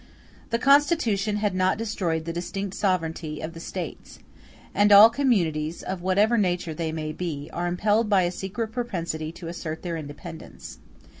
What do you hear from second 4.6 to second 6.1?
and all communities, of